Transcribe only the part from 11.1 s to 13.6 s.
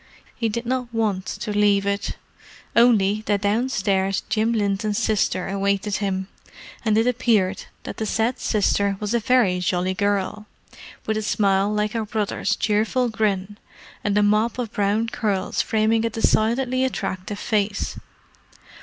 a smile like her brother's cheerful grin,